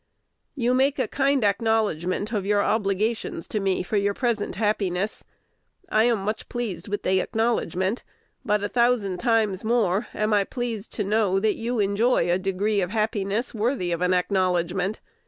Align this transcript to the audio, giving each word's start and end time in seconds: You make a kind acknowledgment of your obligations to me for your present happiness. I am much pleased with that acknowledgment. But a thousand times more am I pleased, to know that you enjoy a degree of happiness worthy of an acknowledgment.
You 0.55 0.73
make 0.73 0.97
a 0.97 1.07
kind 1.07 1.43
acknowledgment 1.45 2.31
of 2.33 2.43
your 2.43 2.63
obligations 2.63 3.47
to 3.49 3.59
me 3.59 3.83
for 3.83 3.97
your 3.97 4.15
present 4.15 4.55
happiness. 4.55 5.23
I 5.89 6.05
am 6.05 6.21
much 6.23 6.49
pleased 6.49 6.87
with 6.87 7.03
that 7.03 7.19
acknowledgment. 7.21 8.03
But 8.43 8.63
a 8.63 8.67
thousand 8.67 9.19
times 9.19 9.63
more 9.63 10.07
am 10.15 10.33
I 10.33 10.43
pleased, 10.43 10.91
to 10.93 11.03
know 11.03 11.39
that 11.41 11.53
you 11.53 11.77
enjoy 11.79 12.31
a 12.31 12.39
degree 12.39 12.81
of 12.81 12.89
happiness 12.89 13.53
worthy 13.53 13.91
of 13.91 14.01
an 14.01 14.15
acknowledgment. 14.15 14.99